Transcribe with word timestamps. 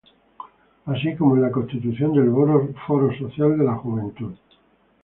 Así 0.87 1.15
como 1.15 1.35
en 1.35 1.43
la 1.43 1.51
constitución 1.51 2.13
del 2.15 2.31
Foro 2.87 3.15
Social 3.19 3.55
de 3.55 3.65
la 3.65 3.75
Juventud. 3.75 4.33